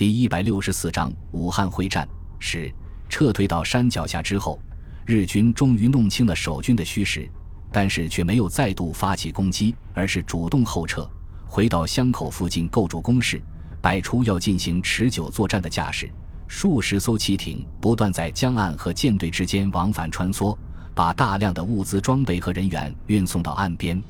[0.00, 2.08] 第一百六十四章武汉会战
[2.38, 2.72] 是
[3.10, 4.58] 撤退到山脚下之后，
[5.04, 7.30] 日军终于弄清了守军的虚实，
[7.70, 11.06] 但是却没有再度发起攻击，而是主动后撤，
[11.46, 13.42] 回到湘口附近构筑工事，
[13.82, 16.10] 摆出要进行持久作战的架势。
[16.48, 20.56] 数十艘汽艇不断在江岸和舰队之间往返穿梭，
[20.94, 24.02] 把大量的物资装备和人员运送到岸边。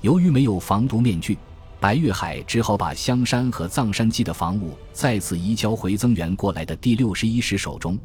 [0.00, 1.36] 由于没有防毒面具。
[1.78, 7.98] 白玉海只好把香山和藏山基的防务再次移交回增援过来的第六十一师手中，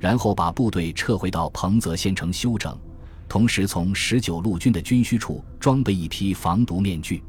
[0.00, 2.76] 然后把部队撤回到彭泽县城休整，
[3.28, 7.22] 同时从十九路军的军需处装备一批防毒面具。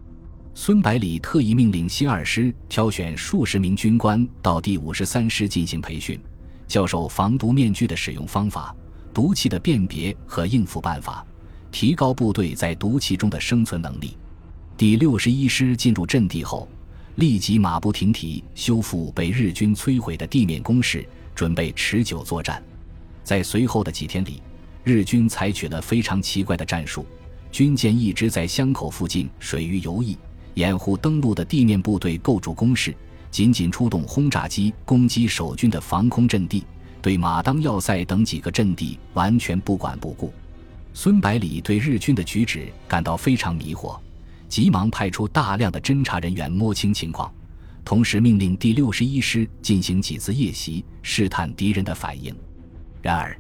[0.55, 6.20] 孙百里特意命令新二师挑选数十名军官到第五十三师进行培训，
[6.67, 8.75] 教授防毒面具的使用方法、
[9.13, 11.25] 毒气的辨别和应付办法，
[11.71, 14.17] 提高部队在毒气中的生存能力。
[14.76, 16.68] 第六十一师进入阵地后，
[17.16, 22.62] 立即马不停蹄修复被日军摧毁的地面工事，准备持久作战。
[23.23, 24.41] 在随后的几天里，
[24.84, 27.05] 日军采取了非常奇怪的战术：
[27.52, 30.18] 军舰一直在湘口附近水域游弋，
[30.55, 32.91] 掩护登陆的地面部队构筑工事；
[33.30, 36.63] 仅仅出动轰炸机攻击守军的防空阵地，
[36.99, 40.34] 对马当要塞等几个阵地完全不管不顾。
[40.96, 43.96] 孙百里对日军的举止感到非常迷惑。
[44.54, 47.34] 急忙派出大量的侦察人员摸清情况，
[47.84, 52.32] 同时命令第六十一师进行几次夜袭，试探敌人的反应。
[53.01, 53.35] 然而，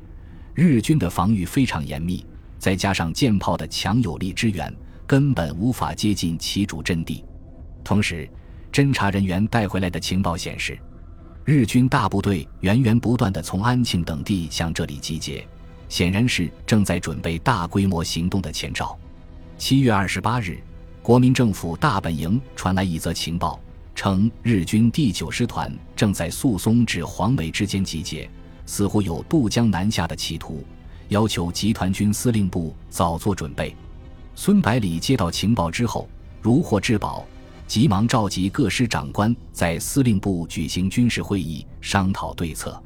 [0.55, 2.25] 日军的防御非常严密，
[2.57, 4.75] 再加上舰炮的强有力支援，
[5.05, 7.23] 根本无法接近其主阵地。
[7.83, 8.27] 同时，
[8.71, 10.75] 侦查人员带回来的情报显示，
[11.45, 15.47] 日军大部队源源不断地从安庆等地向这里集结，
[15.89, 18.97] 显然是正在准备大规模行动的前兆。
[19.59, 20.57] 七月二十八日。
[21.03, 23.59] 国民政府大本营传来一则情报，
[23.93, 28.29] 称日军第九师团正在宿松至黄梅之间集结，
[28.65, 30.63] 似乎有渡江南下的企图，
[31.09, 33.75] 要求集团军司令部早做准备。
[34.33, 36.07] 孙百里接到情报之后，
[36.41, 37.25] 如获至宝，
[37.67, 42.81] 急忙召集各师长官在司令部举行军事会议，商讨对策。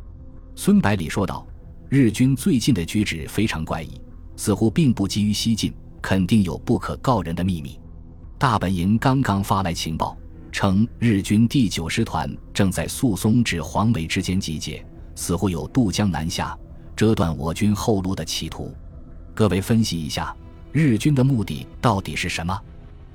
[0.56, 1.46] 孙百里说道
[1.88, 4.02] ：“日军最近的举止非常怪异，
[4.36, 7.80] 似乎并不急于西进，肯定有不可告人的秘密。”
[8.40, 10.16] 大本营刚刚发来情报，
[10.52, 16.56] 称日军第九师团正在宿松至黄梅之间集结，似乎有渡江南下、
[16.96, 18.72] 折断我军后路的企图。
[19.34, 20.36] 各位分析一下，
[20.72, 22.56] 日军的目的到底是什么？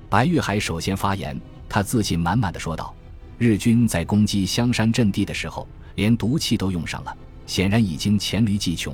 [0.09, 1.39] 白玉海首先发言，
[1.69, 2.93] 他自信满满的说道
[3.39, 7.15] ：“日军在攻击香山阵地的时候，连毒气都用上了，
[7.47, 8.93] 显然已经黔驴技穷，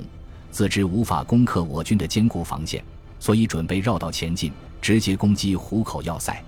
[0.52, 2.84] 自知无法攻克我军的坚固防线，
[3.18, 6.42] 所以准备绕道前进。”直接攻击湖口要塞，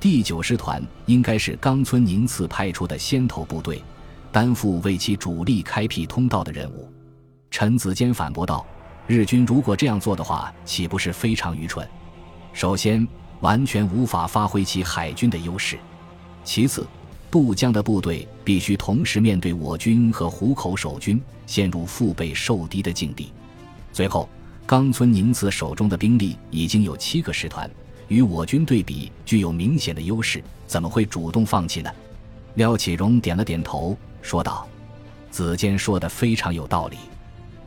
[0.00, 3.82] 第九师团应该是冈村宁次派出的先头部队，
[4.32, 6.90] 担负为其主力开辟通道的任务。
[7.50, 8.64] 陈子坚反驳道
[9.06, 11.86] ：“日军如果这样做的话，岂不是非常愚蠢？
[12.52, 13.06] 首先，
[13.40, 15.76] 完全无法发挥其海军的优势；
[16.44, 16.86] 其次，
[17.30, 23.26] 渡江的部队必须同时面对我军和湖口守军，陷入腹背受敌的境地；
[23.92, 24.28] 最后。”
[24.66, 27.70] 冈村宁次手中的兵力已经有七个师团，
[28.08, 31.90] 与我军对比具有明显的优势，怎么会主动放弃呢？
[32.54, 34.66] 廖启荣点了点头，说道
[35.30, 36.96] ：“子坚说的非常有道理，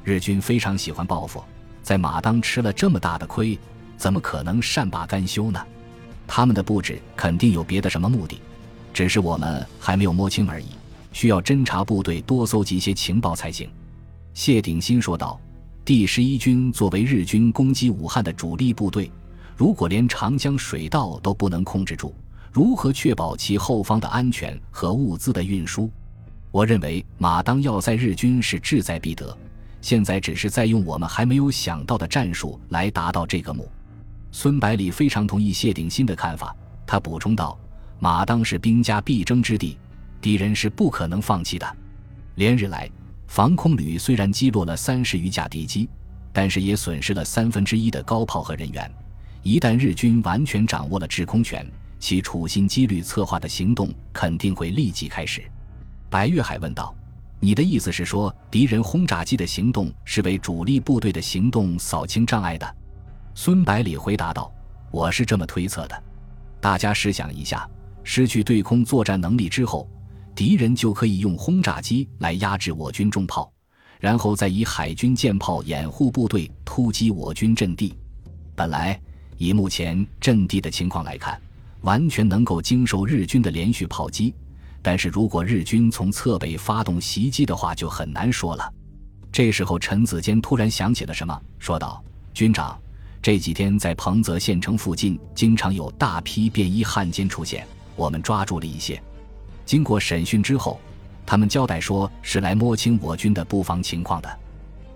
[0.03, 1.41] 日军非常喜欢报复，
[1.81, 3.57] 在马当吃了这么大的亏，
[3.95, 5.65] 怎么可能善罢甘休呢？
[6.27, 8.41] 他们的布置肯定有别的什么目的，
[8.93, 10.65] 只是我们还没有摸清而已，
[11.13, 13.69] 需要侦察部队多搜集一些情报才行。”
[14.35, 15.39] 谢鼎新说道。
[15.85, 19.11] 第十一军作为日军攻击武汉的主力部队，
[19.57, 22.13] 如果连长江水道都不能控制住，
[22.51, 25.89] 如何确保其后方的安全和物资的运输？
[26.51, 29.35] 我认为马当要塞日军是志在必得，
[29.81, 33.67] 现在只是在用我们还没有想到的战术来达到这个目。
[34.31, 37.57] 孙百里非常同意谢鼎新的看法，他补充道
[37.99, 39.77] ：“马当是兵家必争之地，
[40.21, 41.77] 敌人是不可能放弃的。
[42.35, 42.87] 连日来。”
[43.29, 45.87] 防空旅虽然击落了三十余架敌机，
[46.33, 48.91] 但是也损失了三分之一的高炮和人员。
[49.43, 51.63] 一旦日军完全掌握了制空权，
[51.99, 55.43] 其处心积虑策划的行动肯定会立即开始。
[56.09, 56.93] 白月海问道
[57.39, 62.75] ：“你的意思是说，敌人轰炸机的行动是为主力部队的行动扫清障碍的？”
[63.35, 64.51] 孙百里回答道
[64.89, 66.03] ：“我是这么推测的。
[66.59, 67.69] 大家试想一下，
[68.03, 69.87] 失去对空作战能力之后。”
[70.39, 73.51] 敌人就可以用轰炸机来压制我军重炮，
[73.99, 77.93] 然后再以海军舰炮掩护部队突击我军阵地。
[78.55, 78.97] 本来
[79.35, 81.37] 以目前阵地的情况来看，
[81.81, 84.33] 完全能够经受日军的连续炮击，
[84.81, 88.73] 但是如果日军从侧北发动袭击的话，就很难说了。
[89.33, 92.01] 这时候，陈子坚突然想起了什么，说道
[92.33, 92.79] ：“军长，
[93.21, 99.03] 这几天在彭泽县城附近，经常有大批便衣汉奸出现，我们抓住了一些。
[99.69, 100.79] 经过审讯之后，
[101.27, 104.39] 他们交代说是来摸清我军的布防情况的。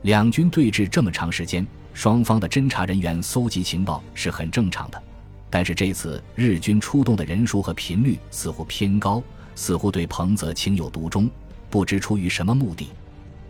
[0.01, 4.99] 两军对峙这么长时间，双方的侦查人员搜集情报是很正常的，
[5.47, 9.21] 但是这次日军出动的人数和频率似乎偏高，
[9.53, 11.29] 似乎对彭泽情有独钟，
[11.69, 12.89] 不知出于什么目的。”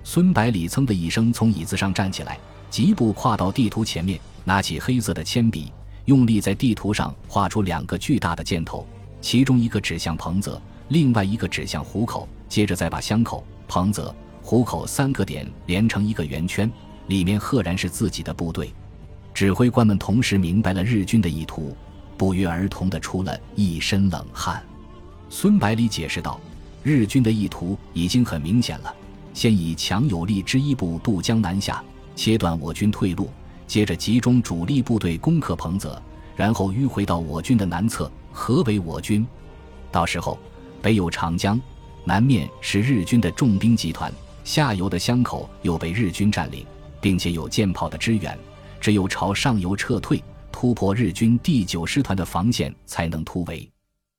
[0.04, 2.38] 孙百里噌的一声从椅子上站起来，
[2.70, 5.72] 疾步跨到地图前面，拿起黑色的铅笔，
[6.04, 8.86] 用力在地图上画出两个巨大的箭头，
[9.22, 10.62] 其中一个指向彭泽，
[10.94, 12.30] 另外一个指向虎口。
[12.48, 16.72] 接着再把湘口、彭泽、虎口三个点连成一个圆圈，
[17.08, 18.72] 里面赫然是自己的部队。
[19.34, 21.76] 指挥官们同时明白了日军的意图，
[22.16, 24.64] 不约而同的出了一身冷汗。
[25.32, 26.40] 孙百里解释道
[26.84, 28.96] ：“日军的意图已经很明显了。”
[29.34, 31.84] 先以强有力之一部渡江南下，
[32.16, 33.26] 切断我军退路；
[33.66, 36.00] 接着集中主力部队攻克彭泽，
[36.36, 39.26] 然后迂回到我军的南侧，合围我军。
[39.92, 40.38] 到时候，
[40.84, 41.60] 北有长江，
[42.04, 44.12] 南面是日军的重兵集团，
[44.44, 46.66] 下游的湘口又被日军占领，
[47.00, 48.38] 并且有舰炮的支援，
[48.82, 50.22] 只有朝上游撤退，
[50.52, 53.68] 突破日军第九师团的防线，才能突围。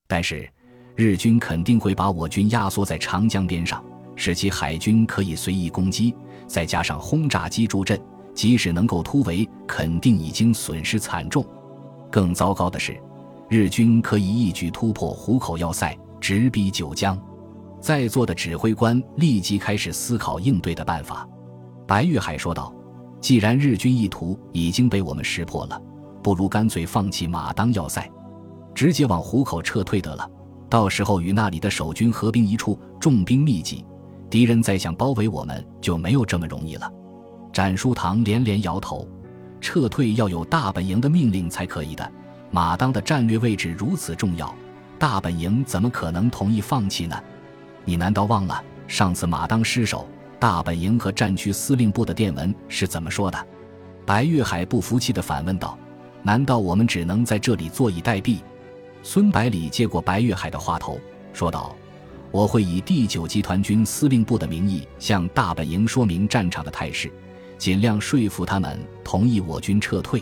[0.07, 0.49] 但是，
[0.97, 3.85] 日军肯定会把我军压缩在长江边上。
[4.17, 6.15] 使其海军可以随意攻击，
[6.47, 8.01] 再加上轰炸机助阵，
[8.33, 11.45] 即使能够突围，肯定已经损失惨重。
[12.11, 12.97] 更糟糕的是，
[13.51, 17.21] 日军可以一举突破湖口要塞，直逼九江。
[17.83, 21.29] 在座的指挥官立即开始思考应对的办法。
[21.87, 22.75] 白玉海说道
[23.21, 25.79] ：“既然日军意图已经被我们识破了，
[26.23, 28.11] 不如干脆放弃马当要塞，
[28.75, 30.27] 直接往湖口撤退得了。
[30.71, 33.85] 到时候与那里的守军合兵一处，重兵密集。”
[34.31, 36.91] 敌人再想包围我们就没有这么容易了。
[37.53, 39.07] 展书堂连连摇头，
[39.61, 42.13] 撤退要有大本营的命令才可以的。
[42.51, 44.55] 马当的战略位置如此重要，
[44.99, 47.21] 大本营怎么可能同意放弃呢？
[47.85, 50.09] 你难道忘了上次马当失守，
[50.39, 53.47] 大本营和战区司令部的电文是怎么说的？
[54.07, 55.79] 白月海不服气地反问道
[56.23, 58.39] ：“难道我们只能在这里坐以待毙？”
[59.03, 60.99] 孙百里接过白月海的话头，
[61.33, 61.75] 说道。
[62.31, 67.09] 我会以第九集团军司令部的名义向大本营说明战场的态势，
[67.59, 70.21] 尽量说服他们同意我军撤退。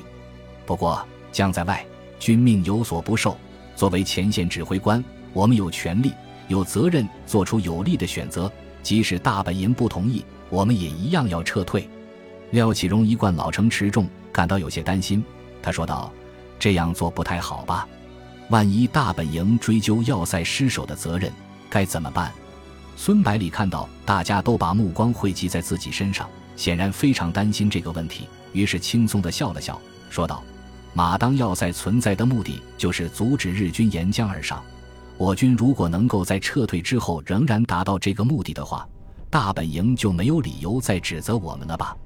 [0.67, 1.83] 不过将在外，
[2.19, 3.35] 军命有所不受。
[3.83, 6.13] 作为前线指挥官，我们有权利、
[6.47, 8.49] 有责任做出有利的选择。
[8.81, 11.89] 即使大本营不同意，我们也一样要撤退。
[12.53, 15.21] 廖启荣一贯老成持重，感到有些担心。
[15.61, 16.13] 他说道
[16.61, 17.89] ：“这样做不太好吧？
[18.51, 21.33] 万一大本营追究要塞失守的责任？”
[21.69, 22.33] 该怎么办？
[22.97, 29.77] 孙百里看到大家都把目光汇集在自己身上，显然非常担心这个问题，于是轻松地笑了笑，
[30.09, 30.41] 说道
[30.95, 34.63] ：“马当要塞存在的目的就是阻止日军沿江而上。
[35.17, 38.87] 我军如果能够在撤退之后仍然达到这个目的的话，
[39.31, 41.97] 大本营就没有理由再指责我们了吧？”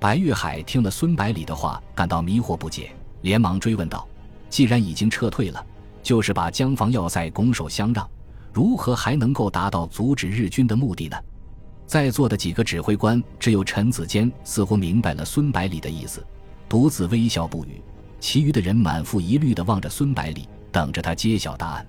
[0.00, 2.90] 白玉海听了孙百里的话，感到迷惑不解，
[3.22, 4.06] 连忙追问道
[4.50, 5.64] ：“既然已经撤退了，
[6.02, 8.08] 就是把江防要塞拱手相让？”
[8.52, 11.16] 如何还能够达到阻止日军的目的呢？
[11.86, 16.24] 在座的几个指挥官，只有陈子坚似乎明白了孙百里的意思，
[16.68, 17.80] 独自微笑不语。
[18.24, 21.86] 其余的人满腹疑虑地望着孙百里，等着他揭晓答案。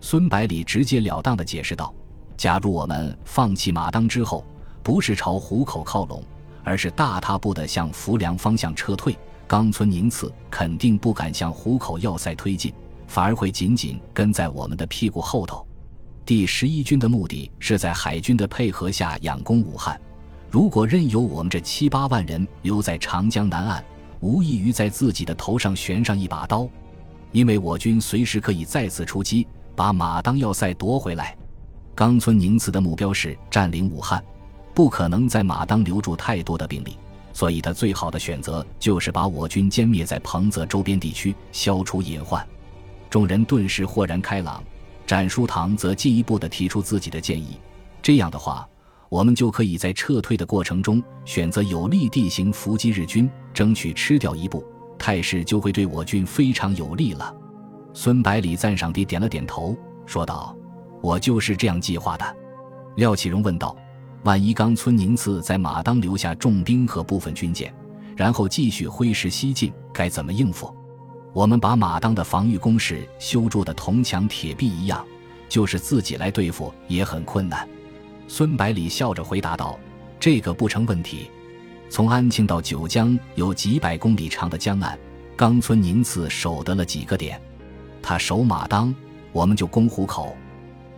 [0.00, 1.94] 孙百里直截了当地解释道
[2.34, 4.42] ：“假如我们放弃马当之后，
[4.82, 6.24] 不是朝虎口靠拢，
[6.64, 9.14] 而是大踏步地向浮梁方向撤退，
[9.46, 12.72] 冈村宁次肯定不敢向虎口要塞推进，
[13.06, 15.66] 反而会紧紧跟在我们的屁股后头。”
[16.24, 20.00] 第十一军的目的是在海军的配合下仰攻武汉。
[20.50, 23.84] 如果任由我们这七八万人留在长江南岸，
[24.20, 26.68] 无异于在自己的头上悬上一把刀。
[27.32, 31.36] 因为我军随时可以再次出击，把马当要塞夺回来。
[31.94, 34.22] 冈村宁次的目标是占领武汉，
[34.74, 36.96] 不可能在马当留住太多的兵力，
[37.32, 42.46] 所以他最好的选择就是把我军歼灭在彭泽周边地区，消除隐患。
[43.10, 44.62] 众人顿时豁然开朗。
[45.06, 47.60] 展书堂则进一步的提出自己的建议，
[48.02, 48.68] 这样的话，
[49.08, 54.64] 我们就可以在撤退的过程中选择有利地形伏击日军，争取吃掉一步，
[54.98, 57.34] 态势就会对我军非常有利了。
[57.94, 60.56] 孙百里赞赏地点了点头，说道
[61.00, 62.36] ：“我就是这样计划的。”
[62.96, 63.76] 廖启荣问道
[64.24, 67.72] ：“万一冈村宁次在马当留下重兵和部分军舰，
[68.16, 70.74] 然后继续挥师西进，该怎么应付？”
[71.32, 75.06] 我们把马当的防御工事修筑的铜墙铁壁一样，
[75.48, 77.68] 就是自己来对付也很困难。
[78.28, 79.78] 孙百里笑着回答道
[80.18, 81.30] ：“这个不成问题。
[81.88, 84.98] 从安庆到九江有几百公里长的江岸，
[85.36, 87.40] 冈村宁次守得了几个点？
[88.02, 88.94] 他守马当，
[89.32, 90.36] 我们就攻虎口；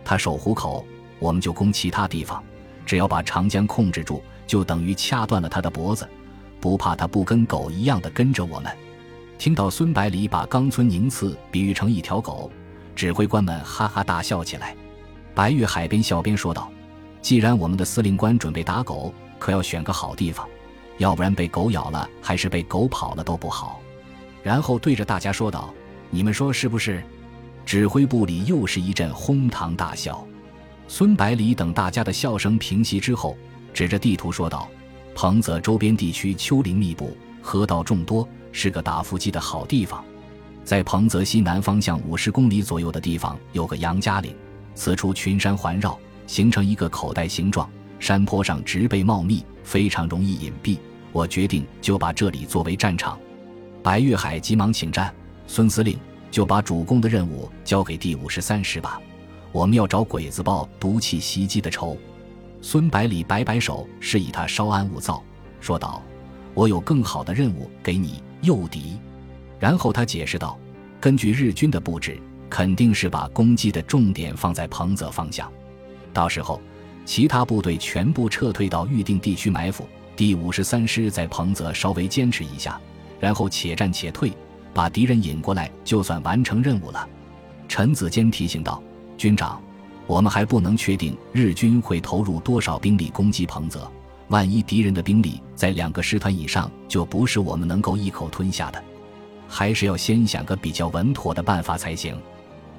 [0.03, 0.83] 他守虎口，
[1.19, 2.43] 我们就攻其他地方。
[2.85, 6.09] 只要把长江控制住，就等于掐断了他的脖子，
[6.59, 8.75] 不怕他不跟狗一样的跟着我们。”
[9.37, 12.51] 听到孙百里把冈村宁次比喻成一条狗，
[12.95, 14.75] 指挥官们哈哈大笑起来。
[15.35, 16.69] 白玉海边笑边说道。
[17.21, 20.47] 既然我们的司令官准备打狗，可要选个好地方，
[20.97, 23.79] 要不然被狗咬了，还是被狗跑了都不好。
[24.41, 25.73] 然后对着大家说道
[26.09, 27.03] ：“你们说是不是？”
[27.65, 30.25] 指挥部里又是一阵哄堂大笑。
[30.87, 33.37] 孙百里等大家的笑声平息之后，
[33.73, 34.67] 指着地图说道
[35.13, 40.03] ：“彭泽周边地区丘陵密布，河道众多，是个打伏击的好地方。
[40.63, 44.35] 在彭泽西南方向五十公里左右的地方，有个杨家岭，
[44.73, 45.95] 此处群山环绕。”
[46.29, 47.67] 形成一个口袋形状，
[47.99, 50.77] 山坡上植被茂密，非常容易隐蔽。
[51.11, 53.17] 我决定就把这里作为战场。
[53.81, 55.11] 白玉海急忙请战，
[55.47, 55.97] 孙司令
[56.29, 59.01] 就把主攻的任务交给第五十三师吧。
[59.51, 61.97] 我们要找鬼子报毒气袭击的仇。
[62.61, 65.23] 孙百里摆摆手，示意他稍安勿躁，
[65.59, 65.99] 说道
[66.53, 68.99] ：“我有更好的任务给你，诱敌。”
[69.59, 70.59] 然后他解释道
[71.01, 72.21] ：“根据日军的布置，
[72.51, 75.51] 肯定是把攻击的重点放在彭泽方向。”
[76.13, 76.61] 到时候，
[77.05, 79.87] 其他部队全部撤退到预定地区埋伏。
[80.15, 82.79] 第五十三师在彭泽稍微坚持一下，
[83.19, 84.31] 然后且战且退，
[84.73, 87.07] 把敌人引过来，就算完成任务了。
[87.67, 88.83] 陈子坚提醒道
[89.17, 89.61] ：“军长，
[90.07, 93.89] 我们还不能确定日军会投入多少兵力攻击彭泽。
[94.27, 98.83] 万一敌人的兵力在两个师团以上，就不是我们能够一口吞下的。
[99.47, 102.15] 还是要先想个比较稳妥的办法才行。”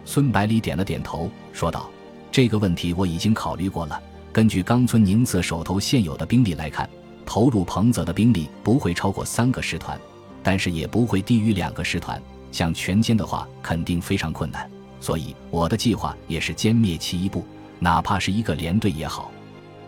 [0.04, 1.90] 孙百里点了点头，说道。
[2.32, 4.00] 这个问题我已经考虑过了。
[4.32, 6.88] 根据冈村宁次手头现有的兵力来看，
[7.26, 10.00] 投入彭泽的兵力不会超过三个师团，
[10.42, 12.20] 但是也不会低于两个师团。
[12.52, 14.70] 想全歼的话，肯定非常困难。
[15.00, 17.44] 所以我的计划也是歼灭其一部，
[17.78, 19.30] 哪怕是一个连队也好。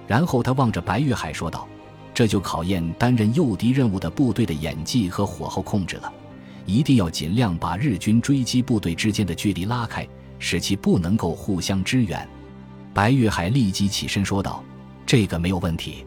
[0.09, 1.69] 然后他望着白玉海说道
[2.13, 6.13] ：“这就考验担任诱敌任务的部队的演技和火候控制了。
[6.67, 10.07] 一定要尽量把日军追击部队之间的距离拉开。”
[10.43, 12.29] 使其不能够互相支援，
[12.93, 14.63] 白玉海立即起身说道
[15.07, 16.05] ：“这个没有问题，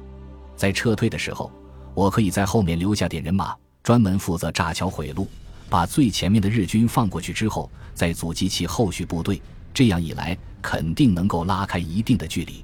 [0.57, 1.49] 在撤退的时候，
[1.93, 5.25] 我可以在后面留下点人马，专门负责炸桥毁路，
[5.69, 9.41] 把最前面的日军放过去之后，再阻击其后续部队。
[9.73, 12.63] 这样一来，肯定能够拉开一定的距离。”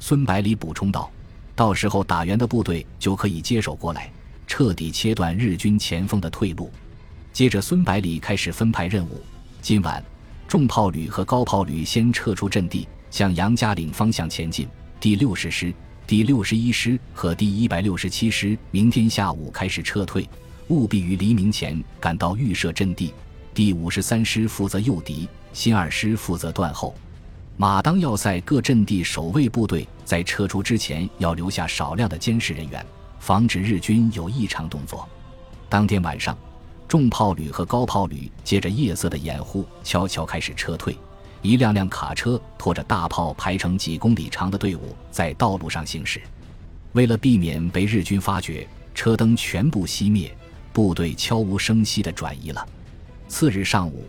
[0.00, 1.10] 孙百里补充道
[1.54, 4.10] ：“到时候打援的部队就可以接手过来，
[4.46, 6.72] 彻底切断日军前锋的退路。”
[7.34, 9.20] 接着，孙百里开始分派任务，
[9.60, 10.02] 今晚。
[10.52, 14.68] 重炮旅和高炮旅先撤出阵地，向杨家岭方向前进。
[15.00, 15.72] 第六十师、
[16.06, 20.28] 第六十一师和第一百六十七师明天下午开始撤退，
[20.68, 23.14] 务必于黎明前赶到预设阵地。
[23.54, 26.94] 第五十三师负责诱敌，新二师负责断后。
[27.56, 32.84] 马当要塞各阵地守卫部队在撤出之前要留下少量的监视人员，
[33.18, 35.08] 防止日军有异常动作。
[35.70, 36.36] 当天晚上。
[36.92, 40.94] 重炮旅和高炮旅借着夜色的掩护，悄悄开始撤退。
[41.40, 46.20] 一辆辆卡车拖着大炮，排成几公里长的队伍在道路上行驶。
[46.92, 50.36] 为了避免被日军发觉，车灯全部熄灭，
[50.70, 52.68] 部队悄无声息地转移了。
[53.26, 54.04] 次日上午，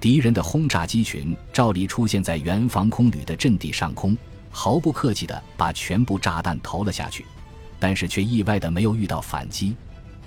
[0.00, 4.16] 敌人的轰炸机群照例出现在原防空旅的阵地上空，
[4.50, 7.26] 毫不客气地把全部炸弹投了下去，
[7.78, 9.76] 但是却意外地没有遇到反击。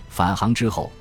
[0.08, 0.92] 返航之后。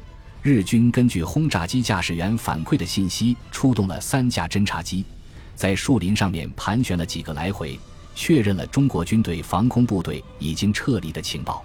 [0.44, 5.02] 日军根据轰炸机驾驶员反馈的信息，出动了三架侦察机，
[5.54, 7.80] 在树林上面盘旋了几个来回，
[8.14, 11.64] 确认了中国军队防空部队已经撤离的情报。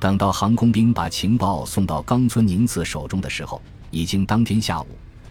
[0.00, 4.86] 等到航空兵把情报送到冈村宁次手中的时候，已经当天下午。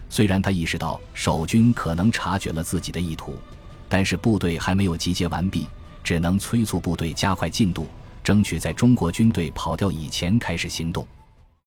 [0.08, 3.36] 虽然他意识到守军可能察觉了自己的意图，
[3.86, 5.66] 但是部队还没有集结完毕，
[6.02, 7.86] 只能催促部队加快进度，
[8.24, 11.06] 争取在中国军队跑掉以前开始行动。